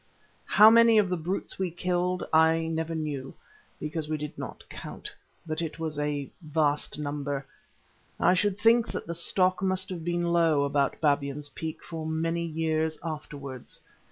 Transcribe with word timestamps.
How 0.47 0.71
many 0.71 0.97
of 0.97 1.09
the 1.09 1.15
brutes 1.15 1.59
we 1.59 1.69
killed 1.69 2.27
I 2.33 2.65
never 2.65 2.95
knew, 2.95 3.35
because 3.79 4.09
we 4.09 4.17
did 4.17 4.35
not 4.35 4.67
count, 4.67 5.13
but 5.45 5.61
it 5.61 5.77
was 5.77 5.99
a 5.99 6.27
vast 6.41 6.97
number. 6.97 7.45
I 8.19 8.33
should 8.33 8.57
think 8.57 8.87
that 8.87 9.05
the 9.05 9.13
stock 9.13 9.61
must 9.61 9.89
have 9.89 10.03
been 10.03 10.33
low 10.33 10.63
about 10.63 10.99
Babyan's 11.01 11.49
Peak 11.49 11.83
for 11.83 12.07
many 12.07 12.43
years 12.43 12.97
afterwards. 13.03 13.79